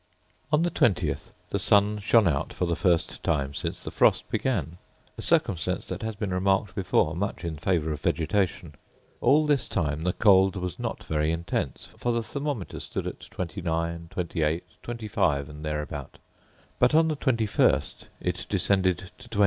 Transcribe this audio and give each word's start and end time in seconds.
On 0.51 0.63
the 0.63 0.71
20th 0.71 1.29
the 1.51 1.59
sun 1.59 1.99
shone 1.99 2.27
out 2.27 2.51
for 2.53 2.65
the 2.65 2.75
first 2.75 3.21
time 3.23 3.53
since 3.53 3.83
the 3.83 3.91
frost 3.91 4.27
began; 4.31 4.79
a 5.15 5.21
circumstance 5.21 5.85
that 5.89 6.01
has 6.01 6.15
been 6.15 6.33
remarked 6.33 6.73
before 6.73 7.15
much 7.15 7.43
in 7.45 7.55
favour 7.55 7.91
of 7.91 8.01
vegetation. 8.01 8.73
All 9.19 9.45
this 9.45 9.67
time 9.67 10.01
the 10.01 10.13
cold 10.13 10.55
was 10.55 10.79
not 10.79 11.03
very 11.03 11.29
intense, 11.31 11.85
for 11.85 12.11
the 12.11 12.23
thermometer 12.23 12.79
stood 12.79 13.05
at 13.05 13.19
29, 13.19 14.07
28, 14.09 14.63
25, 14.81 15.47
and 15.49 15.63
thereabout; 15.63 16.17
but 16.79 16.95
on 16.95 17.07
the 17.07 17.17
21st 17.17 18.05
it 18.21 18.47
descended 18.49 19.11
to 19.19 19.29
20. 19.29 19.39